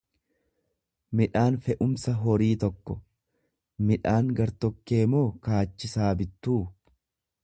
midhaan 1.19 1.57
fe'umsa 1.65 2.13
horii 2.21 2.49
tokko; 2.63 2.95
Midhaan 3.91 4.31
gartokkee 4.39 5.03
moo 5.15 5.23
kaachisaa 5.49 6.09
bittuu? 6.23 6.61